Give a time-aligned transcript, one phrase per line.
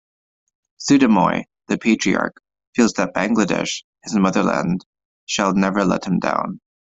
[0.79, 2.41] Sudhamoy, the patriarch,
[2.73, 4.83] feels that Bangladesh, his motherland,
[5.27, 6.59] shall never let him down.